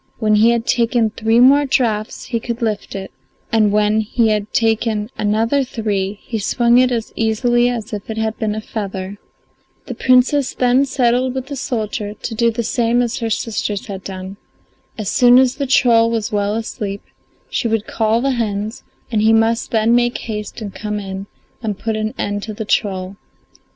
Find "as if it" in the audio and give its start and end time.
7.69-8.17